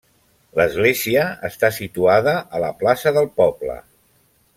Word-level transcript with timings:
L'església 0.59 1.25
està 1.49 1.69
situada 1.75 2.33
a 2.57 2.63
la 2.67 2.71
plaça 2.81 3.13
del 3.19 3.29
poble. 3.43 3.77